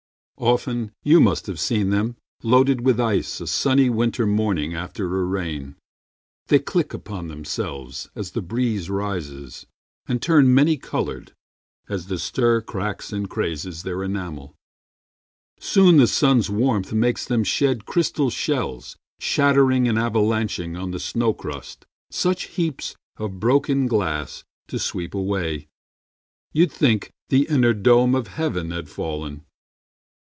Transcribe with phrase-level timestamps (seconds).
[0.37, 5.23] Often you must have seen them Loaded with ice a sunny winter morning After a
[5.23, 5.75] rain.
[6.47, 9.67] They click upon themselves As the breeze rises,
[10.07, 11.33] and turn many colored
[11.87, 14.55] As the stir cracks and crazes their enamel.
[15.59, 21.35] Soon the sun's warmth makes them shed crystal shells Shattering and avalanching on the snow
[21.35, 25.67] crust Such heaps of broken glass to sweep away
[26.51, 29.45] You'd think the inner dome of heaven had fallen.